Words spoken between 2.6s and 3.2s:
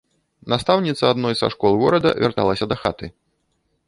дахаты.